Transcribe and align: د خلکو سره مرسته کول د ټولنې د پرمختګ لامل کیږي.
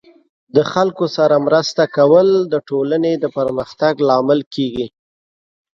د 0.55 0.57
خلکو 0.71 1.05
سره 1.17 1.35
مرسته 1.47 1.83
کول 1.97 2.27
د 2.53 2.55
ټولنې 2.69 3.13
د 3.23 3.25
پرمختګ 3.37 3.93
لامل 4.09 4.39
کیږي. 4.53 4.87